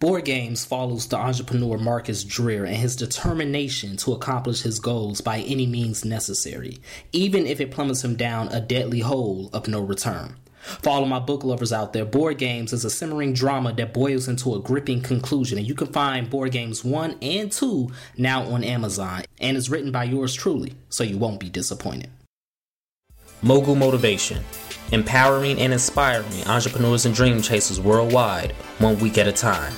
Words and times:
Board 0.00 0.26
Games 0.26 0.64
follows 0.64 1.08
the 1.08 1.16
entrepreneur 1.16 1.76
Marcus 1.76 2.22
Dreer 2.22 2.64
and 2.64 2.76
his 2.76 2.94
determination 2.94 3.96
to 3.96 4.12
accomplish 4.12 4.62
his 4.62 4.78
goals 4.78 5.20
by 5.20 5.40
any 5.40 5.66
means 5.66 6.04
necessary, 6.04 6.78
even 7.10 7.48
if 7.48 7.60
it 7.60 7.72
plummets 7.72 8.04
him 8.04 8.14
down 8.14 8.46
a 8.48 8.60
deadly 8.60 9.00
hole 9.00 9.50
of 9.52 9.66
no 9.66 9.80
return. 9.80 10.36
For 10.60 10.90
all 10.90 11.02
of 11.02 11.08
my 11.08 11.18
book 11.18 11.42
lovers 11.42 11.72
out 11.72 11.94
there, 11.94 12.04
Board 12.04 12.38
Games 12.38 12.72
is 12.72 12.84
a 12.84 12.90
simmering 12.90 13.32
drama 13.32 13.72
that 13.72 13.92
boils 13.92 14.28
into 14.28 14.54
a 14.54 14.60
gripping 14.60 15.02
conclusion, 15.02 15.58
and 15.58 15.66
you 15.66 15.74
can 15.74 15.88
find 15.88 16.30
Board 16.30 16.52
Games 16.52 16.84
1 16.84 17.16
and 17.20 17.50
2 17.50 17.90
now 18.16 18.44
on 18.44 18.62
Amazon, 18.62 19.22
and 19.40 19.56
is 19.56 19.68
written 19.68 19.90
by 19.90 20.04
yours 20.04 20.32
truly, 20.32 20.76
so 20.90 21.02
you 21.02 21.18
won't 21.18 21.40
be 21.40 21.50
disappointed. 21.50 22.10
Mogul 23.42 23.74
Motivation 23.74 24.44
Empowering 24.92 25.60
and 25.60 25.72
inspiring 25.72 26.46
entrepreneurs 26.46 27.04
and 27.04 27.14
dream 27.14 27.42
chasers 27.42 27.80
worldwide, 27.80 28.52
one 28.78 28.96
week 29.00 29.18
at 29.18 29.26
a 29.26 29.32
time 29.32 29.74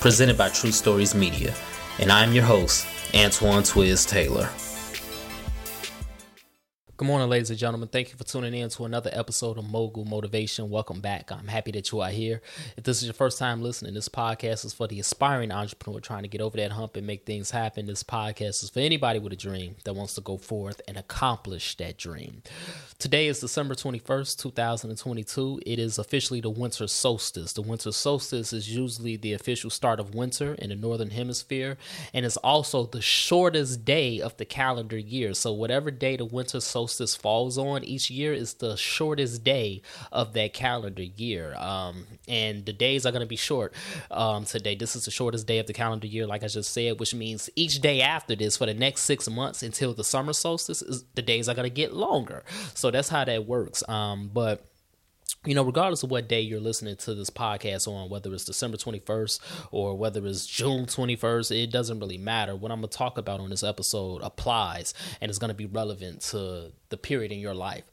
presented 0.00 0.38
by 0.38 0.48
True 0.48 0.72
Stories 0.72 1.14
Media. 1.14 1.54
And 1.98 2.12
I'm 2.12 2.32
your 2.32 2.44
host, 2.44 2.86
Antoine 3.14 3.62
Twiz 3.62 4.08
Taylor. 4.08 4.48
Good 6.98 7.06
morning, 7.06 7.28
ladies 7.28 7.50
and 7.50 7.58
gentlemen. 7.60 7.88
Thank 7.90 8.10
you 8.10 8.16
for 8.16 8.24
tuning 8.24 8.54
in 8.54 8.70
to 8.70 8.84
another 8.84 9.10
episode 9.12 9.56
of 9.56 9.70
Mogul 9.70 10.04
Motivation. 10.04 10.68
Welcome 10.68 11.00
back. 11.00 11.30
I'm 11.30 11.46
happy 11.46 11.70
that 11.70 11.92
you 11.92 12.00
are 12.00 12.10
here. 12.10 12.42
If 12.76 12.82
this 12.82 12.96
is 12.96 13.04
your 13.04 13.14
first 13.14 13.38
time 13.38 13.62
listening, 13.62 13.94
this 13.94 14.08
podcast 14.08 14.64
is 14.64 14.72
for 14.72 14.88
the 14.88 14.98
aspiring 14.98 15.52
entrepreneur 15.52 16.00
trying 16.00 16.24
to 16.24 16.28
get 16.28 16.40
over 16.40 16.56
that 16.56 16.72
hump 16.72 16.96
and 16.96 17.06
make 17.06 17.24
things 17.24 17.52
happen. 17.52 17.86
This 17.86 18.02
podcast 18.02 18.64
is 18.64 18.70
for 18.70 18.80
anybody 18.80 19.20
with 19.20 19.32
a 19.32 19.36
dream 19.36 19.76
that 19.84 19.94
wants 19.94 20.16
to 20.16 20.20
go 20.20 20.38
forth 20.38 20.80
and 20.88 20.96
accomplish 20.96 21.76
that 21.76 21.98
dream. 21.98 22.42
Today 22.98 23.28
is 23.28 23.38
December 23.38 23.76
21st, 23.76 24.36
2022. 24.36 25.60
It 25.64 25.78
is 25.78 26.00
officially 26.00 26.40
the 26.40 26.50
winter 26.50 26.88
solstice. 26.88 27.52
The 27.52 27.62
winter 27.62 27.92
solstice 27.92 28.52
is 28.52 28.74
usually 28.74 29.14
the 29.14 29.34
official 29.34 29.70
start 29.70 30.00
of 30.00 30.16
winter 30.16 30.54
in 30.54 30.70
the 30.70 30.74
northern 30.74 31.10
hemisphere, 31.10 31.76
and 32.12 32.26
it's 32.26 32.38
also 32.38 32.86
the 32.86 33.00
shortest 33.00 33.84
day 33.84 34.20
of 34.20 34.36
the 34.36 34.44
calendar 34.44 34.98
year. 34.98 35.32
So, 35.32 35.52
whatever 35.52 35.92
day 35.92 36.16
the 36.16 36.24
winter 36.24 36.58
solstice 36.58 36.87
solstice 36.88 37.14
falls 37.14 37.58
on 37.58 37.84
each 37.84 38.10
year 38.10 38.32
is 38.32 38.54
the 38.54 38.76
shortest 38.76 39.44
day 39.44 39.82
of 40.10 40.32
that 40.32 40.54
calendar 40.54 41.02
year. 41.02 41.54
Um, 41.56 42.06
and 42.26 42.64
the 42.64 42.72
days 42.72 43.04
are 43.04 43.12
going 43.12 43.20
to 43.20 43.26
be 43.26 43.36
short 43.36 43.74
um, 44.10 44.46
today. 44.46 44.74
This 44.74 44.96
is 44.96 45.04
the 45.04 45.10
shortest 45.10 45.46
day 45.46 45.58
of 45.58 45.66
the 45.66 45.74
calendar 45.74 46.06
year, 46.06 46.26
like 46.26 46.42
I 46.42 46.48
just 46.48 46.72
said, 46.72 46.98
which 46.98 47.14
means 47.14 47.50
each 47.56 47.80
day 47.80 48.00
after 48.00 48.34
this 48.34 48.56
for 48.56 48.64
the 48.66 48.74
next 48.74 49.02
six 49.02 49.28
months 49.28 49.62
until 49.62 49.92
the 49.92 50.04
summer 50.04 50.32
solstice, 50.32 50.80
is, 50.80 51.04
the 51.14 51.22
days 51.22 51.48
are 51.48 51.54
going 51.54 51.68
to 51.68 51.74
get 51.74 51.92
longer. 51.92 52.42
So 52.74 52.90
that's 52.90 53.10
how 53.10 53.24
that 53.24 53.46
works. 53.46 53.86
Um, 53.88 54.30
but 54.32 54.64
you 55.48 55.54
know, 55.54 55.62
regardless 55.62 56.02
of 56.02 56.10
what 56.10 56.28
day 56.28 56.42
you're 56.42 56.60
listening 56.60 56.94
to 56.94 57.14
this 57.14 57.30
podcast 57.30 57.88
on, 57.88 58.10
whether 58.10 58.34
it's 58.34 58.44
December 58.44 58.76
21st 58.76 59.40
or 59.70 59.96
whether 59.96 60.26
it's 60.26 60.46
June 60.46 60.84
21st, 60.84 61.62
it 61.62 61.70
doesn't 61.70 61.98
really 62.00 62.18
matter. 62.18 62.54
What 62.54 62.70
I'm 62.70 62.80
going 62.80 62.90
to 62.90 62.98
talk 62.98 63.16
about 63.16 63.40
on 63.40 63.48
this 63.48 63.62
episode 63.62 64.20
applies 64.20 64.92
and 65.22 65.30
is 65.30 65.38
going 65.38 65.48
to 65.48 65.54
be 65.54 65.64
relevant 65.64 66.20
to 66.32 66.72
the 66.90 66.96
period 66.96 67.32
in 67.32 67.38
your 67.38 67.54
life. 67.54 67.84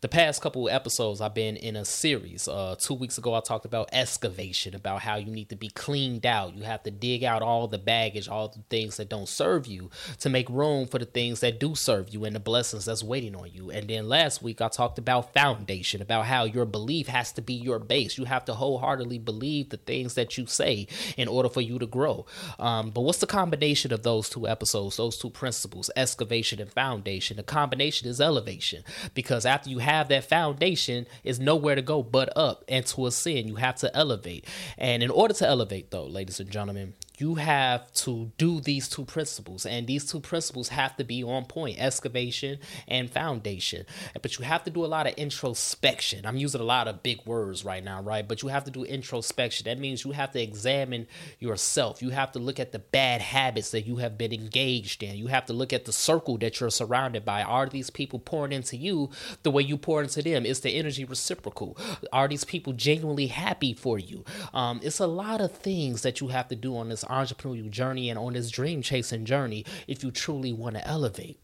The 0.00 0.08
past 0.08 0.42
couple 0.42 0.68
of 0.68 0.74
episodes, 0.74 1.20
I've 1.20 1.34
been 1.34 1.56
in 1.56 1.76
a 1.76 1.84
series. 1.84 2.48
Uh, 2.48 2.76
two 2.78 2.94
weeks 2.94 3.18
ago, 3.18 3.34
I 3.34 3.40
talked 3.40 3.64
about 3.64 3.88
excavation, 3.92 4.74
about 4.74 5.02
how 5.02 5.16
you 5.16 5.30
need 5.30 5.48
to 5.50 5.56
be 5.56 5.68
cleaned 5.68 6.26
out. 6.26 6.54
You 6.54 6.64
have 6.64 6.82
to 6.84 6.90
dig 6.90 7.24
out 7.24 7.42
all 7.42 7.68
the 7.68 7.78
baggage, 7.78 8.28
all 8.28 8.48
the 8.48 8.62
things 8.68 8.96
that 8.96 9.08
don't 9.08 9.28
serve 9.28 9.66
you 9.66 9.90
to 10.20 10.28
make 10.28 10.48
room 10.48 10.86
for 10.86 10.98
the 10.98 11.04
things 11.04 11.40
that 11.40 11.60
do 11.60 11.74
serve 11.74 12.10
you 12.10 12.24
and 12.24 12.34
the 12.34 12.40
blessings 12.40 12.84
that's 12.84 13.04
waiting 13.04 13.36
on 13.36 13.50
you. 13.52 13.70
And 13.70 13.88
then 13.88 14.08
last 14.08 14.42
week, 14.42 14.60
I 14.60 14.68
talked 14.68 14.98
about 14.98 15.32
foundation, 15.32 16.02
about 16.02 16.26
how 16.26 16.44
your 16.44 16.64
belief 16.64 16.99
has 17.08 17.32
to 17.32 17.42
be 17.42 17.54
your 17.54 17.78
base. 17.78 18.18
You 18.18 18.24
have 18.24 18.44
to 18.46 18.54
wholeheartedly 18.54 19.18
believe 19.18 19.70
the 19.70 19.76
things 19.76 20.14
that 20.14 20.36
you 20.36 20.46
say 20.46 20.86
in 21.16 21.28
order 21.28 21.48
for 21.48 21.60
you 21.60 21.78
to 21.78 21.86
grow. 21.86 22.26
Um, 22.58 22.90
but 22.90 23.02
what's 23.02 23.18
the 23.18 23.26
combination 23.26 23.92
of 23.92 24.02
those 24.02 24.28
two 24.28 24.48
episodes, 24.48 24.96
those 24.96 25.18
two 25.18 25.30
principles, 25.30 25.90
excavation 25.96 26.60
and 26.60 26.70
foundation? 26.70 27.36
The 27.36 27.42
combination 27.42 28.08
is 28.08 28.20
elevation 28.20 28.40
elevation 28.40 28.84
because 29.14 29.44
after 29.46 29.70
you 29.70 29.78
have 29.78 30.08
that 30.08 30.24
foundation 30.24 31.06
is 31.24 31.38
nowhere 31.38 31.74
to 31.74 31.82
go 31.82 32.02
but 32.02 32.34
up 32.36 32.64
and 32.68 32.86
to 32.86 33.06
ascend 33.06 33.48
you 33.48 33.56
have 33.56 33.76
to 33.76 33.94
elevate 33.96 34.46
and 34.78 35.02
in 35.02 35.10
order 35.10 35.34
to 35.34 35.46
elevate 35.46 35.90
though 35.90 36.06
ladies 36.06 36.40
and 36.40 36.50
gentlemen 36.50 36.94
you 37.20 37.36
have 37.36 37.92
to 37.92 38.32
do 38.38 38.60
these 38.60 38.88
two 38.88 39.04
principles 39.04 39.66
and 39.66 39.86
these 39.86 40.10
two 40.10 40.20
principles 40.20 40.68
have 40.68 40.96
to 40.96 41.04
be 41.04 41.22
on 41.22 41.44
point 41.44 41.78
excavation 41.78 42.58
and 42.88 43.10
foundation. 43.10 43.84
But 44.20 44.38
you 44.38 44.44
have 44.44 44.64
to 44.64 44.70
do 44.70 44.84
a 44.84 44.86
lot 44.86 45.06
of 45.06 45.14
introspection. 45.14 46.26
I'm 46.26 46.36
using 46.36 46.60
a 46.60 46.64
lot 46.64 46.88
of 46.88 47.02
big 47.02 47.24
words 47.26 47.64
right 47.64 47.82
now 47.82 48.00
right? 48.02 48.26
But 48.26 48.42
you 48.42 48.48
have 48.48 48.64
to 48.64 48.70
do 48.70 48.84
introspection. 48.84 49.64
That 49.64 49.78
means 49.78 50.04
you 50.04 50.12
have 50.12 50.32
to 50.32 50.42
examine 50.42 51.06
yourself. 51.38 52.02
You 52.02 52.10
have 52.10 52.32
to 52.32 52.38
look 52.38 52.58
at 52.58 52.72
the 52.72 52.78
bad 52.78 53.20
habits 53.20 53.70
that 53.70 53.86
you 53.86 53.96
have 53.96 54.18
been 54.18 54.32
engaged 54.32 55.02
in. 55.02 55.16
You 55.16 55.28
have 55.28 55.46
to 55.46 55.52
look 55.52 55.72
at 55.72 55.84
the 55.84 55.92
circle 55.92 56.38
that 56.38 56.60
you're 56.60 56.70
surrounded 56.70 57.24
by. 57.24 57.42
Are 57.42 57.66
these 57.66 57.90
people 57.90 58.18
pouring 58.18 58.52
into 58.52 58.76
you 58.76 59.10
the 59.42 59.50
way 59.50 59.62
you 59.62 59.76
pour 59.76 60.02
into 60.02 60.22
them? 60.22 60.46
Is 60.46 60.60
the 60.60 60.70
energy 60.70 61.04
reciprocal? 61.04 61.76
Are 62.12 62.28
these 62.28 62.44
people 62.44 62.72
genuinely 62.72 63.28
happy 63.28 63.74
for 63.74 63.98
you? 63.98 64.24
Um, 64.54 64.80
it's 64.82 65.00
a 65.00 65.06
lot 65.06 65.40
of 65.40 65.52
things 65.52 66.02
that 66.02 66.20
you 66.20 66.28
have 66.28 66.48
to 66.48 66.56
do 66.56 66.76
on 66.76 66.88
this 66.88 67.04
entrepreneurial 67.10 67.70
journey 67.70 68.10
and 68.10 68.18
on 68.18 68.32
this 68.32 68.50
dream 68.50 68.82
chasing 68.82 69.24
journey 69.24 69.64
if 69.86 70.02
you 70.02 70.10
truly 70.10 70.52
want 70.52 70.76
to 70.76 70.86
elevate. 70.86 71.40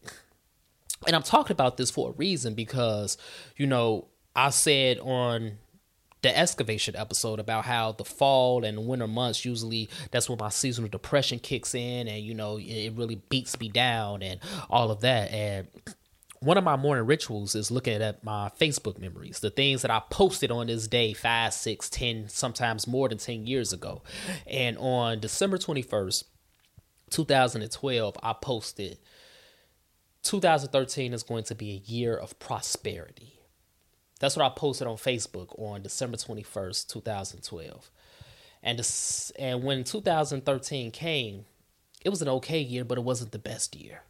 And 1.05 1.15
I'm 1.15 1.23
talking 1.23 1.53
about 1.53 1.77
this 1.77 1.91
for 1.91 2.09
a 2.09 2.13
reason 2.13 2.53
because, 2.53 3.17
you 3.55 3.67
know, 3.67 4.07
I 4.35 4.49
said 4.49 4.99
on 4.99 5.57
the 6.21 6.37
excavation 6.37 6.95
episode 6.95 7.39
about 7.39 7.65
how 7.65 7.91
the 7.91 8.03
fall 8.03 8.63
and 8.63 8.87
winter 8.87 9.07
months 9.07 9.45
usually 9.45 9.87
that's 10.11 10.27
when 10.27 10.39
my 10.39 10.49
seasonal 10.49 10.89
depression 10.89 11.39
kicks 11.39 11.75
in 11.75 12.07
and 12.07 12.23
you 12.23 12.33
know 12.33 12.57
it 12.59 12.91
really 12.95 13.21
beats 13.29 13.59
me 13.59 13.69
down 13.69 14.23
and 14.23 14.39
all 14.69 14.89
of 14.89 15.01
that 15.01 15.31
and 15.31 15.67
one 16.39 16.57
of 16.57 16.63
my 16.63 16.75
morning 16.75 17.05
rituals 17.05 17.55
is 17.55 17.71
looking 17.71 18.01
at 18.01 18.23
my 18.23 18.51
Facebook 18.59 18.99
memories, 18.99 19.39
the 19.39 19.49
things 19.49 19.81
that 19.81 19.91
I 19.91 20.01
posted 20.09 20.51
on 20.51 20.67
this 20.67 20.87
day 20.87 21.13
five, 21.13 21.53
six, 21.53 21.89
ten, 21.89 22.29
sometimes 22.29 22.87
more 22.87 23.09
than 23.09 23.17
10 23.17 23.47
years 23.47 23.73
ago. 23.73 24.03
And 24.45 24.77
on 24.77 25.19
December 25.19 25.57
21st, 25.57 26.23
2012, 27.09 28.15
I 28.21 28.33
posted 28.33 28.99
2013 30.23 31.13
is 31.13 31.23
going 31.23 31.43
to 31.45 31.55
be 31.55 31.71
a 31.71 31.91
year 31.91 32.15
of 32.15 32.37
prosperity. 32.39 33.39
That's 34.19 34.35
what 34.35 34.45
I 34.45 34.49
posted 34.49 34.87
on 34.87 34.97
Facebook 34.97 35.57
on 35.59 35.81
December 35.83 36.17
21st, 36.17 36.87
2012. 36.87 37.91
And, 38.63 38.79
this, 38.79 39.31
and 39.37 39.63
when 39.63 39.83
2013 39.83 40.91
came, 40.91 41.45
it 42.03 42.09
was 42.09 42.21
an 42.21 42.29
okay 42.29 42.59
year, 42.59 42.83
but 42.83 42.97
it 42.97 43.03
wasn't 43.03 43.31
the 43.31 43.39
best 43.39 43.75
year. 43.75 44.01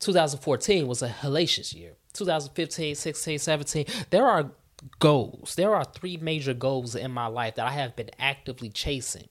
2014 0.00 0.86
was 0.86 1.02
a 1.02 1.08
hellacious 1.08 1.74
year. 1.74 1.92
2015, 2.12 2.94
16, 2.94 3.38
17, 3.38 3.86
there 4.10 4.26
are 4.26 4.52
goals. 4.98 5.54
There 5.54 5.74
are 5.74 5.84
three 5.84 6.16
major 6.16 6.54
goals 6.54 6.94
in 6.94 7.10
my 7.10 7.26
life 7.26 7.56
that 7.56 7.66
I 7.66 7.72
have 7.72 7.96
been 7.96 8.10
actively 8.18 8.68
chasing 8.68 9.28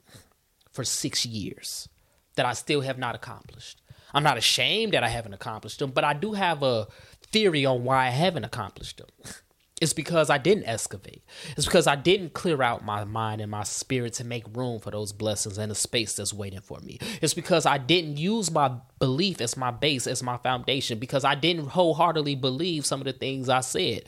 for 0.70 0.84
six 0.84 1.24
years 1.24 1.88
that 2.36 2.46
I 2.46 2.52
still 2.52 2.80
have 2.82 2.98
not 2.98 3.14
accomplished. 3.14 3.80
I'm 4.12 4.22
not 4.22 4.38
ashamed 4.38 4.92
that 4.92 5.04
I 5.04 5.08
haven't 5.08 5.34
accomplished 5.34 5.78
them, 5.78 5.90
but 5.90 6.04
I 6.04 6.12
do 6.12 6.32
have 6.32 6.62
a 6.62 6.86
theory 7.32 7.64
on 7.66 7.84
why 7.84 8.06
I 8.06 8.10
haven't 8.10 8.44
accomplished 8.44 8.98
them. 8.98 9.08
It's 9.80 9.92
because 9.92 10.30
I 10.30 10.38
didn't 10.38 10.64
excavate. 10.64 11.24
It's 11.56 11.66
because 11.66 11.88
I 11.88 11.96
didn't 11.96 12.32
clear 12.32 12.62
out 12.62 12.84
my 12.84 13.04
mind 13.04 13.40
and 13.40 13.50
my 13.50 13.64
spirit 13.64 14.12
to 14.14 14.24
make 14.24 14.44
room 14.56 14.78
for 14.78 14.92
those 14.92 15.12
blessings 15.12 15.58
and 15.58 15.70
the 15.70 15.74
space 15.74 16.14
that's 16.14 16.32
waiting 16.32 16.60
for 16.60 16.78
me. 16.80 16.98
It's 17.20 17.34
because 17.34 17.66
I 17.66 17.78
didn't 17.78 18.16
use 18.16 18.52
my 18.52 18.76
belief 19.00 19.40
as 19.40 19.56
my 19.56 19.72
base, 19.72 20.06
as 20.06 20.22
my 20.22 20.36
foundation, 20.36 20.98
because 21.00 21.24
I 21.24 21.34
didn't 21.34 21.68
wholeheartedly 21.68 22.36
believe 22.36 22.86
some 22.86 23.00
of 23.00 23.04
the 23.06 23.12
things 23.12 23.48
I 23.48 23.60
said. 23.60 24.04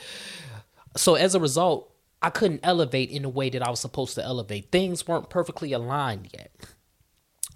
So 0.97 1.17
as 1.17 1.35
a 1.35 1.41
result, 1.41 1.93
I 2.23 2.31
couldn't 2.31 2.61
elevate 2.63 3.11
in 3.11 3.23
the 3.23 3.29
way 3.29 3.51
that 3.51 3.63
I 3.63 3.71
was 3.71 3.81
supposed 3.81 4.15
to 4.15 4.25
elevate. 4.25 4.71
Things 4.71 5.07
weren't 5.07 5.31
perfectly 5.31 5.73
aligned 5.73 6.31
yet. 6.33 6.53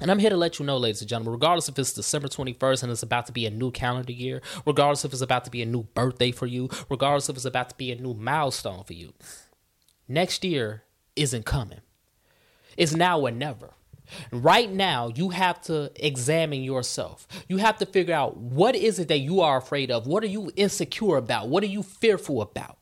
And 0.00 0.10
I'm 0.10 0.18
here 0.18 0.30
to 0.30 0.36
let 0.36 0.58
you 0.58 0.64
know, 0.64 0.78
ladies 0.78 1.02
and 1.02 1.10
gentlemen, 1.10 1.34
regardless 1.34 1.68
if 1.68 1.78
it's 1.78 1.92
December 1.92 2.28
21st 2.28 2.84
and 2.84 2.92
it's 2.92 3.02
about 3.02 3.26
to 3.26 3.32
be 3.32 3.44
a 3.44 3.50
new 3.50 3.70
calendar 3.70 4.12
year, 4.12 4.40
regardless 4.64 5.04
if 5.04 5.12
it's 5.12 5.20
about 5.20 5.44
to 5.44 5.50
be 5.50 5.60
a 5.60 5.66
new 5.66 5.82
birthday 5.82 6.30
for 6.32 6.46
you, 6.46 6.70
regardless 6.88 7.28
if 7.28 7.36
it's 7.36 7.44
about 7.44 7.68
to 7.68 7.76
be 7.76 7.92
a 7.92 8.00
new 8.00 8.14
milestone 8.14 8.82
for 8.82 8.94
you, 8.94 9.12
next 10.08 10.42
year 10.42 10.84
isn't 11.16 11.44
coming. 11.44 11.80
It's 12.78 12.94
now 12.94 13.20
or 13.20 13.30
never. 13.30 13.74
Right 14.32 14.70
now, 14.70 15.08
you 15.08 15.28
have 15.30 15.60
to 15.62 15.92
examine 15.96 16.62
yourself. 16.62 17.28
You 17.46 17.58
have 17.58 17.76
to 17.78 17.86
figure 17.86 18.14
out 18.14 18.38
what 18.38 18.74
is 18.74 18.98
it 18.98 19.08
that 19.08 19.18
you 19.18 19.42
are 19.42 19.58
afraid 19.58 19.90
of? 19.90 20.06
What 20.06 20.24
are 20.24 20.28
you 20.28 20.50
insecure 20.56 21.16
about? 21.16 21.48
What 21.48 21.62
are 21.62 21.66
you 21.66 21.82
fearful 21.82 22.40
about? 22.40 22.78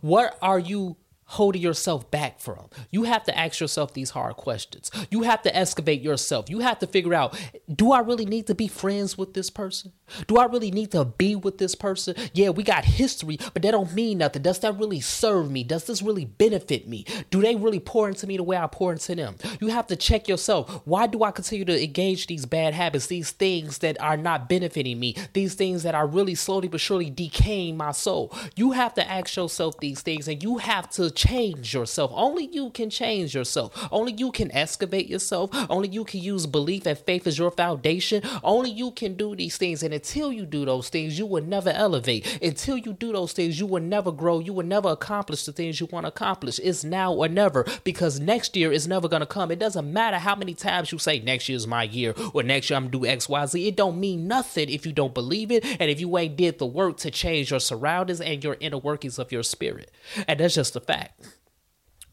What 0.00 0.36
are 0.40 0.58
you 0.58 0.96
holding 1.28 1.62
yourself 1.62 2.10
back 2.10 2.40
from? 2.40 2.68
You 2.90 3.04
have 3.04 3.24
to 3.24 3.38
ask 3.38 3.60
yourself 3.60 3.94
these 3.94 4.10
hard 4.10 4.36
questions. 4.36 4.90
You 5.10 5.22
have 5.22 5.42
to 5.42 5.56
excavate 5.56 6.02
yourself. 6.02 6.50
You 6.50 6.60
have 6.60 6.78
to 6.80 6.86
figure 6.86 7.14
out 7.14 7.38
do 7.72 7.92
I 7.92 8.00
really 8.00 8.26
need 8.26 8.46
to 8.48 8.54
be 8.54 8.68
friends 8.68 9.16
with 9.16 9.34
this 9.34 9.50
person? 9.50 9.92
Do 10.26 10.38
I 10.38 10.46
really 10.46 10.70
need 10.70 10.90
to 10.92 11.04
be 11.04 11.36
with 11.36 11.58
this 11.58 11.74
person? 11.74 12.14
Yeah, 12.32 12.50
we 12.50 12.62
got 12.62 12.84
history, 12.84 13.38
but 13.52 13.62
that 13.62 13.72
don't 13.72 13.92
mean 13.94 14.18
nothing. 14.18 14.42
Does 14.42 14.58
that 14.60 14.78
really 14.78 15.00
serve 15.00 15.50
me? 15.50 15.64
Does 15.64 15.84
this 15.84 16.02
really 16.02 16.24
benefit 16.24 16.88
me? 16.88 17.04
Do 17.30 17.40
they 17.40 17.56
really 17.56 17.80
pour 17.80 18.08
into 18.08 18.26
me 18.26 18.36
the 18.36 18.42
way 18.42 18.56
I 18.56 18.66
pour 18.66 18.92
into 18.92 19.14
them? 19.14 19.36
You 19.60 19.68
have 19.68 19.86
to 19.88 19.96
check 19.96 20.28
yourself. 20.28 20.82
Why 20.84 21.06
do 21.06 21.22
I 21.22 21.30
continue 21.30 21.64
to 21.64 21.82
engage 21.84 22.26
these 22.26 22.46
bad 22.46 22.74
habits, 22.74 23.06
these 23.06 23.30
things 23.30 23.78
that 23.78 24.00
are 24.00 24.16
not 24.16 24.48
benefiting 24.48 24.98
me, 24.98 25.16
these 25.32 25.54
things 25.54 25.82
that 25.82 25.94
are 25.94 26.06
really 26.06 26.34
slowly 26.34 26.68
but 26.68 26.80
surely 26.80 27.10
decaying 27.10 27.76
my 27.76 27.92
soul? 27.92 28.34
You 28.56 28.72
have 28.72 28.94
to 28.94 29.10
ask 29.10 29.36
yourself 29.36 29.78
these 29.80 30.00
things 30.00 30.28
and 30.28 30.42
you 30.42 30.58
have 30.58 30.90
to 30.90 31.10
change 31.10 31.74
yourself. 31.74 32.10
Only 32.14 32.46
you 32.46 32.70
can 32.70 32.90
change 32.90 33.34
yourself. 33.34 33.88
Only 33.90 34.12
you 34.12 34.32
can 34.32 34.50
excavate 34.52 35.08
yourself. 35.08 35.50
Only 35.68 35.88
you 35.88 36.04
can 36.04 36.20
use 36.20 36.46
belief 36.46 36.86
and 36.86 36.98
faith 36.98 37.26
as 37.26 37.38
your 37.38 37.50
foundation. 37.50 38.22
Only 38.42 38.70
you 38.70 38.90
can 38.90 39.14
do 39.14 39.34
these 39.36 39.56
things 39.56 39.82
and 39.82 39.94
until 39.98 40.32
you 40.32 40.46
do 40.46 40.64
those 40.64 40.88
things, 40.88 41.18
you 41.18 41.26
will 41.26 41.42
never 41.42 41.70
elevate. 41.70 42.40
Until 42.40 42.76
you 42.76 42.92
do 42.92 43.10
those 43.12 43.32
things, 43.32 43.58
you 43.58 43.66
will 43.66 43.82
never 43.82 44.12
grow. 44.12 44.38
You 44.38 44.52
will 44.52 44.64
never 44.64 44.90
accomplish 44.90 45.44
the 45.44 45.50
things 45.50 45.80
you 45.80 45.88
want 45.90 46.04
to 46.04 46.08
accomplish. 46.08 46.60
It's 46.62 46.84
now 46.84 47.12
or 47.12 47.26
never 47.26 47.66
because 47.82 48.20
next 48.20 48.56
year 48.56 48.70
is 48.70 48.86
never 48.86 49.08
going 49.08 49.22
to 49.22 49.26
come. 49.26 49.50
It 49.50 49.58
doesn't 49.58 49.92
matter 49.92 50.18
how 50.18 50.36
many 50.36 50.54
times 50.54 50.92
you 50.92 50.98
say 50.98 51.18
next 51.18 51.48
year 51.48 51.56
is 51.56 51.66
my 51.66 51.82
year 51.82 52.14
or 52.32 52.44
next 52.44 52.70
year 52.70 52.76
I'm 52.76 52.90
do 52.90 53.04
X, 53.04 53.28
Y, 53.28 53.46
Z. 53.46 53.66
It 53.66 53.74
don't 53.74 53.98
mean 53.98 54.28
nothing 54.28 54.68
if 54.70 54.86
you 54.86 54.92
don't 54.92 55.14
believe 55.14 55.50
it 55.50 55.64
and 55.64 55.90
if 55.90 55.98
you 55.98 56.16
ain't 56.16 56.36
did 56.36 56.60
the 56.60 56.66
work 56.66 56.98
to 56.98 57.10
change 57.10 57.50
your 57.50 57.58
surroundings 57.58 58.20
and 58.20 58.44
your 58.44 58.56
inner 58.60 58.78
workings 58.78 59.18
of 59.18 59.32
your 59.32 59.42
spirit. 59.42 59.90
And 60.28 60.38
that's 60.38 60.54
just 60.54 60.76
a 60.76 60.80
fact 60.80 61.26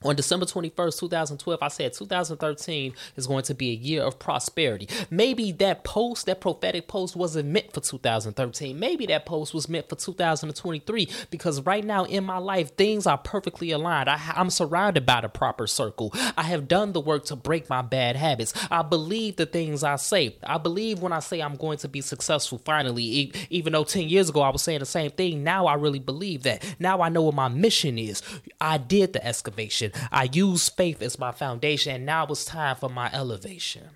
on 0.06 0.16
December 0.16 0.46
21st, 0.46 1.00
2012, 1.00 1.60
I 1.62 1.68
said 1.68 1.94
2013 1.94 2.94
is 3.16 3.28
going 3.28 3.44
to 3.44 3.54
be 3.54 3.72
a 3.72 3.74
year 3.74 4.04
of 4.04 4.19
prosperity. 4.19 4.88
Maybe 5.10 5.52
that 5.54 5.84
post, 5.84 6.28
that 6.28 6.42
prophetic 6.42 6.88
post, 6.88 7.16
wasn't 7.16 7.50
meant 7.50 7.74
for 7.74 7.81
2013. 7.81 8.80
Maybe 8.80 9.07
that 9.07 9.25
post 9.25 9.54
was 9.54 9.68
meant 9.68 9.90
for 9.90 9.96
2023 9.96 11.10
because 11.31 11.62
right 11.62 11.84
now 11.84 12.04
in 12.06 12.24
my 12.24 12.38
life, 12.38 12.75
things 12.75 13.07
are 13.07 13.18
perfectly 13.18 13.72
aligned. 13.72 14.07
I, 14.07 14.19
am 14.36 14.50
surrounded 14.50 15.06
by 15.06 15.22
the 15.22 15.30
proper 15.30 15.66
circle. 15.66 16.13
I 16.38 16.44
have 16.44 16.68
done 16.68 16.94
the 16.94 17.01
work 17.01 17.25
to 17.25 17.36
break 17.36 17.69
my 17.69 17.81
bad 17.81 18.16
habits. 18.16 18.54
I 18.69 18.84
believe 18.84 19.38
the 19.38 19.46
things 19.46 19.84
I 19.84 19.96
say. 19.96 20.36
I 20.44 20.60
believe 20.60 21.01
when 21.01 21.13
I 21.13 21.19
say 21.19 21.42
I'm 21.42 21.56
going 21.56 21.80
to 21.80 21.88
be 21.88 22.01
successful 22.01 22.60
finally, 22.60 23.34
even 23.50 23.74
though 23.74 23.84
10 23.84 24.08
years 24.08 24.30
ago 24.30 24.42
I 24.42 24.50
was 24.50 24.62
saying 24.62 24.80
the 24.80 24.86
same 24.86 25.12
thing, 25.12 25.44
now 25.44 25.66
I 25.66 25.74
really 25.74 26.00
believe 26.00 26.44
that. 26.44 26.63
Now 26.80 27.01
I 27.01 27.10
know 27.10 27.24
what 27.24 27.36
my 27.36 27.48
mission 27.48 27.98
is. 27.98 28.22
I 28.62 28.78
did 28.78 29.13
the 29.13 29.25
excavation. 29.25 29.92
I 30.12 30.30
used 30.31 30.74
faith 30.75 31.01
as 31.01 31.19
my 31.19 31.31
foundation, 31.31 31.95
and 31.95 32.06
now 32.06 32.25
it's 32.25 32.45
time 32.45 32.75
for 32.75 32.89
my 32.89 33.09
elevation. 33.13 33.89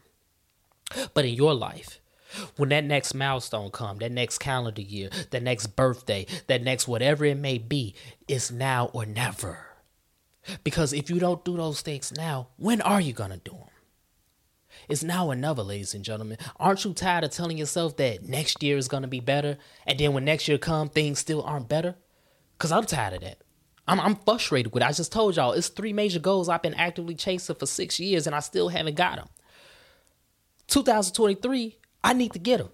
But 1.13 1.25
in 1.25 1.33
your 1.33 1.53
life, 1.53 1.99
when 2.57 2.69
that 2.69 2.83
next 2.83 3.13
milestone 3.13 3.71
come, 3.71 3.97
that 3.99 4.11
next 4.11 4.37
calendar 4.39 4.81
year, 4.81 5.09
that 5.31 5.43
next 5.43 5.67
birthday, 5.75 6.25
that 6.47 6.63
next 6.63 6.87
whatever 6.87 7.25
it 7.25 7.37
may 7.37 7.57
be, 7.57 7.95
it's 8.27 8.51
now 8.51 8.89
or 8.93 9.05
never. 9.05 9.65
Because 10.63 10.93
if 10.93 11.09
you 11.09 11.19
don't 11.19 11.43
do 11.45 11.57
those 11.57 11.81
things 11.81 12.11
now, 12.11 12.49
when 12.57 12.81
are 12.81 13.01
you 13.01 13.13
going 13.13 13.31
to 13.31 13.37
do 13.37 13.51
them? 13.51 13.69
It's 14.87 15.03
now 15.03 15.27
or 15.27 15.35
never, 15.35 15.61
ladies 15.61 15.93
and 15.93 16.05
gentlemen. 16.05 16.37
Aren't 16.57 16.85
you 16.85 16.93
tired 16.93 17.23
of 17.23 17.31
telling 17.31 17.57
yourself 17.57 17.97
that 17.97 18.23
next 18.23 18.63
year 18.63 18.77
is 18.77 18.87
going 18.87 19.03
to 19.03 19.07
be 19.07 19.19
better, 19.19 19.57
and 19.85 19.99
then 19.99 20.13
when 20.13 20.25
next 20.25 20.47
year 20.47 20.57
comes, 20.57 20.91
things 20.91 21.19
still 21.19 21.43
aren't 21.43 21.69
better? 21.69 21.95
Because 22.57 22.71
I'm 22.71 22.85
tired 22.85 23.15
of 23.15 23.21
that. 23.21 23.41
I'm, 23.89 23.99
I'm 23.99 24.15
frustrated 24.15 24.71
with 24.71 24.83
it. 24.83 24.85
I 24.85 24.91
just 24.91 25.11
told 25.11 25.35
y'all 25.35 25.53
it's 25.53 25.67
three 25.67 25.93
major 25.93 26.19
goals 26.19 26.47
I've 26.47 26.61
been 26.61 26.75
actively 26.75 27.15
chasing 27.15 27.55
for 27.55 27.65
six 27.65 27.99
years 27.99 28.27
and 28.27 28.35
I 28.35 28.39
still 28.39 28.69
haven't 28.69 28.95
got 28.95 29.15
them. 29.17 29.27
2023, 30.67 31.75
I 32.03 32.13
need 32.13 32.33
to 32.33 32.39
get 32.39 32.59
them. 32.59 32.69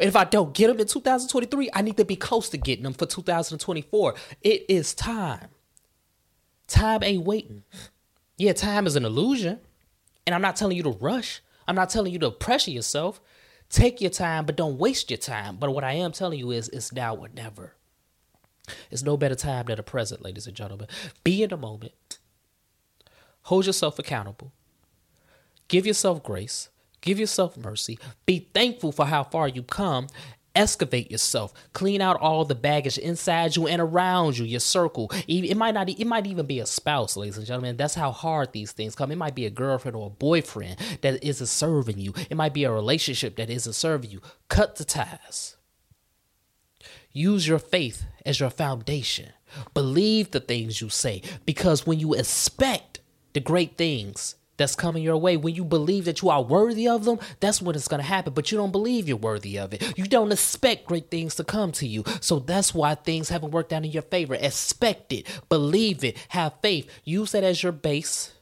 And 0.00 0.08
if 0.08 0.16
I 0.16 0.24
don't 0.24 0.52
get 0.52 0.66
them 0.66 0.80
in 0.80 0.88
2023, 0.88 1.70
I 1.72 1.82
need 1.82 1.96
to 1.98 2.04
be 2.04 2.16
close 2.16 2.48
to 2.48 2.58
getting 2.58 2.82
them 2.82 2.94
for 2.94 3.06
2024. 3.06 4.14
It 4.42 4.66
is 4.68 4.92
time. 4.92 5.48
Time 6.66 7.04
ain't 7.04 7.24
waiting. 7.24 7.62
Yeah, 8.36 8.52
time 8.52 8.88
is 8.88 8.96
an 8.96 9.04
illusion. 9.04 9.60
And 10.26 10.34
I'm 10.34 10.42
not 10.42 10.56
telling 10.56 10.76
you 10.76 10.82
to 10.82 10.90
rush. 10.90 11.40
I'm 11.68 11.76
not 11.76 11.90
telling 11.90 12.12
you 12.12 12.18
to 12.18 12.32
pressure 12.32 12.72
yourself. 12.72 13.20
Take 13.70 14.00
your 14.00 14.10
time, 14.10 14.46
but 14.46 14.56
don't 14.56 14.78
waste 14.78 15.12
your 15.12 15.18
time. 15.18 15.58
But 15.60 15.72
what 15.72 15.84
I 15.84 15.92
am 15.92 16.10
telling 16.10 16.40
you 16.40 16.50
is 16.50 16.68
it's 16.68 16.92
now 16.92 17.14
or 17.14 17.28
never. 17.28 17.74
It's 18.90 19.02
no 19.02 19.16
better 19.16 19.34
time 19.34 19.66
than 19.66 19.76
the 19.76 19.82
present, 19.82 20.22
ladies 20.22 20.46
and 20.46 20.56
gentlemen. 20.56 20.88
Be 21.24 21.42
in 21.42 21.50
the 21.50 21.56
moment. 21.56 22.18
Hold 23.42 23.66
yourself 23.66 23.98
accountable. 23.98 24.52
Give 25.68 25.86
yourself 25.86 26.22
grace. 26.22 26.68
Give 27.00 27.18
yourself 27.18 27.56
mercy. 27.56 27.98
Be 28.24 28.48
thankful 28.52 28.90
for 28.90 29.06
how 29.06 29.22
far 29.22 29.46
you've 29.46 29.68
come. 29.68 30.08
Excavate 30.56 31.10
yourself. 31.10 31.52
Clean 31.74 32.00
out 32.00 32.18
all 32.18 32.44
the 32.44 32.54
baggage 32.54 32.96
inside 32.96 33.54
you 33.54 33.66
and 33.66 33.80
around 33.80 34.38
you, 34.38 34.44
your 34.46 34.58
circle. 34.58 35.10
It 35.28 35.56
might 35.56 35.74
not. 35.74 35.88
It 35.88 36.06
might 36.06 36.26
even 36.26 36.46
be 36.46 36.60
a 36.60 36.66
spouse, 36.66 37.16
ladies 37.16 37.36
and 37.36 37.46
gentlemen. 37.46 37.76
That's 37.76 37.94
how 37.94 38.10
hard 38.10 38.52
these 38.52 38.72
things 38.72 38.94
come. 38.94 39.12
It 39.12 39.18
might 39.18 39.34
be 39.34 39.44
a 39.44 39.50
girlfriend 39.50 39.96
or 39.96 40.06
a 40.06 40.10
boyfriend 40.10 40.78
that 41.02 41.22
isn't 41.22 41.46
serving 41.46 41.98
you. 41.98 42.14
It 42.30 42.36
might 42.36 42.54
be 42.54 42.64
a 42.64 42.72
relationship 42.72 43.36
that 43.36 43.50
isn't 43.50 43.74
serving 43.74 44.10
you. 44.10 44.22
Cut 44.48 44.76
the 44.76 44.84
ties. 44.84 45.56
Use 47.12 47.46
your 47.46 47.58
faith 47.58 48.04
as 48.26 48.40
your 48.40 48.50
foundation. 48.50 49.30
Believe 49.72 50.32
the 50.32 50.40
things 50.40 50.80
you 50.80 50.88
say 50.88 51.22
because 51.46 51.86
when 51.86 51.98
you 52.00 52.12
expect 52.14 53.00
the 53.32 53.40
great 53.40 53.78
things 53.78 54.34
that's 54.56 54.74
coming 54.74 55.02
your 55.02 55.18
way, 55.18 55.36
when 55.36 55.54
you 55.54 55.64
believe 55.64 56.06
that 56.06 56.22
you 56.22 56.30
are 56.30 56.42
worthy 56.42 56.88
of 56.88 57.04
them, 57.04 57.18
that's 57.40 57.60
when 57.60 57.76
it's 57.76 57.88
going 57.88 58.00
to 58.00 58.06
happen. 58.06 58.32
But 58.32 58.50
you 58.50 58.58
don't 58.58 58.72
believe 58.72 59.06
you're 59.06 59.16
worthy 59.16 59.58
of 59.58 59.72
it. 59.72 59.96
You 59.98 60.06
don't 60.06 60.32
expect 60.32 60.86
great 60.86 61.10
things 61.10 61.34
to 61.36 61.44
come 61.44 61.72
to 61.72 61.86
you. 61.86 62.04
So 62.20 62.38
that's 62.38 62.74
why 62.74 62.94
things 62.94 63.28
haven't 63.28 63.52
worked 63.52 63.72
out 63.72 63.84
in 63.84 63.90
your 63.90 64.02
favor. 64.02 64.34
Expect 64.34 65.12
it, 65.12 65.26
believe 65.48 66.02
it, 66.04 66.16
have 66.30 66.54
faith. 66.62 66.90
Use 67.04 67.32
that 67.32 67.44
as 67.44 67.62
your 67.62 67.72
base 67.72 68.32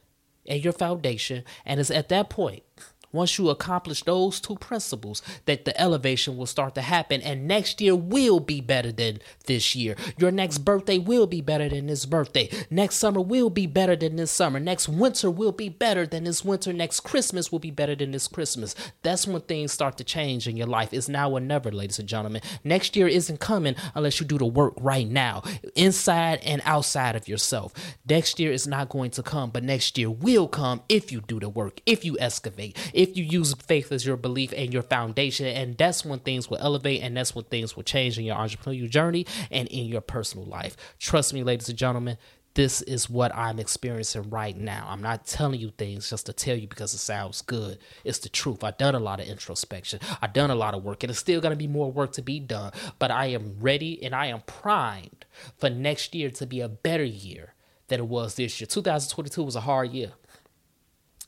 and 0.45 0.63
your 0.63 0.73
foundation. 0.73 1.43
And 1.65 1.79
it's 1.79 1.91
at 1.91 2.09
that 2.09 2.29
point 2.29 2.63
once 3.11 3.37
you 3.37 3.49
accomplish 3.49 4.03
those 4.03 4.39
two 4.39 4.55
principles, 4.55 5.21
that 5.45 5.65
the 5.65 5.79
elevation 5.79 6.37
will 6.37 6.45
start 6.45 6.75
to 6.75 6.81
happen, 6.81 7.21
and 7.21 7.47
next 7.47 7.81
year 7.81 7.95
will 7.95 8.39
be 8.39 8.61
better 8.61 8.91
than 8.91 9.19
this 9.45 9.75
year. 9.75 9.95
Your 10.17 10.31
next 10.31 10.59
birthday 10.59 10.97
will 10.97 11.27
be 11.27 11.41
better 11.41 11.69
than 11.69 11.87
this 11.87 12.05
birthday. 12.05 12.49
Next 12.69 12.95
summer 12.95 13.21
will 13.21 13.49
be 13.49 13.67
better 13.67 13.95
than 13.95 14.15
this 14.15 14.31
summer. 14.31 14.59
Next 14.59 14.87
winter 14.87 15.29
will 15.29 15.51
be 15.51 15.69
better 15.69 16.05
than 16.05 16.23
this 16.23 16.43
winter. 16.43 16.73
Next 16.73 17.01
Christmas 17.01 17.51
will 17.51 17.59
be 17.59 17.71
better 17.71 17.95
than 17.95 18.11
this 18.11 18.27
Christmas. 18.27 18.75
That's 19.03 19.27
when 19.27 19.41
things 19.41 19.71
start 19.71 19.97
to 19.97 20.03
change 20.03 20.47
in 20.47 20.57
your 20.57 20.67
life. 20.67 20.93
It's 20.93 21.09
now 21.09 21.31
or 21.31 21.39
never, 21.39 21.71
ladies 21.71 21.99
and 21.99 22.09
gentlemen. 22.09 22.41
Next 22.63 22.95
year 22.95 23.07
isn't 23.07 23.39
coming 23.39 23.75
unless 23.93 24.19
you 24.19 24.25
do 24.25 24.37
the 24.37 24.45
work 24.45 24.73
right 24.79 25.07
now, 25.07 25.43
inside 25.75 26.39
and 26.43 26.61
outside 26.65 27.15
of 27.15 27.27
yourself. 27.27 27.73
Next 28.07 28.39
year 28.39 28.51
is 28.51 28.67
not 28.67 28.89
going 28.89 29.11
to 29.11 29.23
come, 29.23 29.49
but 29.51 29.63
next 29.63 29.97
year 29.97 30.09
will 30.09 30.47
come 30.47 30.81
if 30.89 31.11
you 31.11 31.21
do 31.21 31.39
the 31.39 31.49
work, 31.49 31.81
if 31.85 32.03
you 32.03 32.17
excavate, 32.19 32.77
if 32.93 33.04
if 33.05 33.15
you 33.15 33.23
use 33.23 33.53
faith 33.53 33.91
as 33.91 34.05
your 34.05 34.17
belief 34.17 34.51
and 34.55 34.73
your 34.73 34.81
foundation. 34.81 35.45
And 35.45 35.77
that's 35.77 36.03
when 36.03 36.19
things 36.19 36.49
will 36.49 36.57
elevate 36.57 37.01
and 37.01 37.15
that's 37.15 37.35
when 37.35 37.45
things 37.45 37.75
will 37.75 37.83
change 37.83 38.17
in 38.17 38.25
your 38.25 38.35
entrepreneurial 38.35 38.89
journey 38.89 39.25
and 39.51 39.67
in 39.67 39.85
your 39.85 40.01
personal 40.01 40.45
life. 40.45 40.75
Trust 40.99 41.33
me, 41.33 41.43
ladies 41.43 41.69
and 41.69 41.77
gentlemen, 41.77 42.17
this 42.55 42.81
is 42.83 43.09
what 43.09 43.35
I'm 43.35 43.59
experiencing 43.59 44.29
right 44.29 44.57
now. 44.57 44.87
I'm 44.89 45.01
not 45.01 45.27
telling 45.27 45.59
you 45.59 45.71
things 45.71 46.09
just 46.09 46.25
to 46.27 46.33
tell 46.33 46.55
you 46.55 46.67
because 46.67 46.93
it 46.93 46.99
sounds 46.99 47.41
good. 47.41 47.79
It's 48.05 48.19
the 48.19 48.29
truth. 48.29 48.63
I've 48.63 48.77
done 48.77 48.95
a 48.95 48.99
lot 48.99 49.19
of 49.19 49.27
introspection. 49.27 49.99
I've 50.21 50.31
done 50.31 50.49
a 50.49 50.55
lot 50.55 50.73
of 50.73 50.81
work, 50.81 51.03
and 51.03 51.11
it's 51.11 51.19
still 51.19 51.41
going 51.41 51.51
to 51.51 51.57
be 51.57 51.67
more 51.67 51.91
work 51.91 52.13
to 52.13 52.21
be 52.21 52.39
done. 52.39 52.71
But 52.97 53.11
I 53.11 53.25
am 53.27 53.57
ready 53.59 54.01
and 54.01 54.15
I 54.15 54.27
am 54.27 54.39
primed 54.47 55.25
for 55.57 55.69
next 55.69 56.15
year 56.15 56.29
to 56.29 56.45
be 56.45 56.61
a 56.61 56.69
better 56.69 57.03
year 57.03 57.55
than 57.89 57.99
it 57.99 58.07
was 58.07 58.35
this 58.35 58.61
year. 58.61 58.67
2022 58.67 59.43
was 59.43 59.57
a 59.57 59.61
hard 59.61 59.91
year 59.91 60.13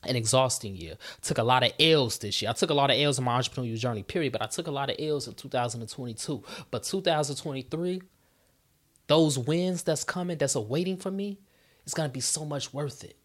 an 0.09 0.15
exhausting 0.15 0.75
year. 0.75 0.97
Took 1.21 1.37
a 1.37 1.43
lot 1.43 1.63
of 1.63 1.71
L's 1.79 2.17
this 2.17 2.41
year. 2.41 2.51
I 2.51 2.53
took 2.53 2.69
a 2.69 2.73
lot 2.73 2.89
of 2.89 2.97
L's 2.97 3.17
in 3.17 3.25
my 3.25 3.39
entrepreneurial 3.39 3.77
journey, 3.77 4.03
period, 4.03 4.33
but 4.33 4.41
I 4.41 4.47
took 4.47 4.67
a 4.67 4.71
lot 4.71 4.89
of 4.89 4.95
L's 4.99 5.27
in 5.27 5.33
2022. 5.33 6.43
But 6.71 6.83
2023, 6.83 8.01
those 9.07 9.39
wins 9.39 9.83
that's 9.83 10.03
coming, 10.03 10.37
that's 10.37 10.55
awaiting 10.55 10.97
for 10.97 11.11
me, 11.11 11.39
it's 11.83 11.93
going 11.93 12.09
to 12.09 12.13
be 12.13 12.19
so 12.19 12.43
much 12.43 12.73
worth 12.73 13.03
it. 13.03 13.15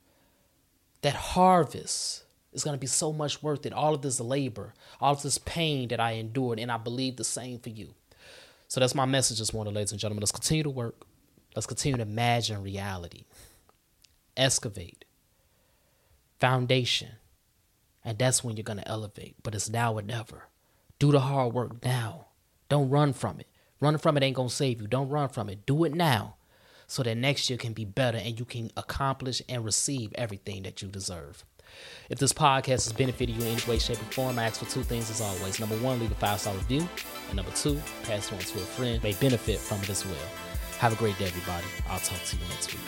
That 1.03 1.15
harvest 1.15 2.25
is 2.53 2.62
going 2.62 2.77
to 2.77 2.81
be 2.81 2.87
so 2.87 3.12
much 3.12 3.43
worth 3.43 3.67
it. 3.67 3.73
All 3.73 3.95
of 3.95 4.03
this 4.03 4.21
labor, 4.21 4.75
all 5.01 5.12
of 5.12 5.23
this 5.23 5.39
pain 5.39 5.89
that 5.89 6.01
I 6.01 6.12
endured, 6.12 6.61
and 6.61 6.71
I 6.71 6.77
believe 6.77 7.17
the 7.17 7.25
same 7.25 7.59
for 7.59 7.71
you. 7.71 7.95
So 8.69 8.81
that's 8.81 8.95
my 8.95 9.05
message 9.05 9.39
this 9.39 9.53
morning, 9.53 9.75
ladies 9.75 9.91
and 9.91 10.01
gentlemen. 10.01 10.23
Let's 10.23 10.33
continue 10.33 10.62
to 10.62 10.71
work. 10.71 11.05
Let's 11.55 11.67
continue 11.67 11.97
to 11.97 12.03
imagine 12.03 12.62
reality. 12.62 13.25
Excavate 14.37 15.05
foundation. 16.42 17.11
And 18.04 18.18
that's 18.18 18.42
when 18.42 18.56
you're 18.56 18.64
going 18.64 18.80
to 18.80 18.88
elevate. 18.88 19.37
But 19.44 19.54
it's 19.54 19.70
now 19.70 19.96
or 19.96 20.02
never. 20.02 20.49
Do 20.99 21.12
the 21.12 21.20
hard 21.20 21.54
work 21.54 21.84
now. 21.84 22.26
Don't 22.68 22.90
run 22.90 23.12
from 23.12 23.38
it. 23.38 23.46
Running 23.80 24.00
from 24.00 24.16
it 24.16 24.25
ain't 24.25 24.34
going 24.34 24.49
to 24.49 24.54
save 24.54 24.80
you. 24.80 24.88
Don't 24.88 25.08
run 25.08 25.28
from 25.28 25.49
it. 25.49 25.64
Do 25.66 25.84
it 25.84 25.94
now 25.94 26.34
so 26.88 27.04
that 27.04 27.16
next 27.16 27.49
year 27.49 27.56
can 27.56 27.72
be 27.72 27.84
better 27.84 28.18
and 28.18 28.40
you 28.40 28.44
can 28.44 28.72
accomplish 28.76 29.40
and 29.49 29.64
receive 29.64 30.12
everything 30.16 30.64
that 30.64 30.82
you 30.82 30.88
deserve. 30.88 31.44
If 32.11 32.18
this 32.18 32.32
podcast 32.32 32.66
has 32.66 32.92
benefited 32.92 33.37
you 33.37 33.42
in 33.42 33.52
any 33.56 33.70
way, 33.70 33.78
shape, 33.78 34.02
or 34.02 34.12
form, 34.12 34.38
I 34.38 34.44
ask 34.44 34.58
for 34.58 34.70
two 34.70 34.82
things 34.82 35.11
as 35.11 35.20
always. 35.20 35.61
Number 35.61 35.76
one, 35.76 36.00
leave 36.00 36.11
a 36.11 36.16
five 36.16 36.40
star 36.40 36.54
review. 36.54 36.87
And 37.28 37.37
number 37.37 37.52
two, 37.52 37.80
pass 38.02 38.32
it 38.32 38.34
on 38.34 38.40
to 38.40 38.58
a 38.58 38.62
friend 38.62 39.00
may 39.02 39.12
benefit 39.12 39.58
from 39.58 39.80
it 39.82 39.90
as 39.90 40.04
well. 40.04 40.28
Have 40.80 40.92
a 40.92 40.96
great 40.96 41.16
day, 41.18 41.26
everybody. 41.26 41.66
I'll 41.88 42.00
talk 42.00 42.22
to 42.25 42.37
you 42.37 42.42
next 42.50 42.72
week. 42.72 42.82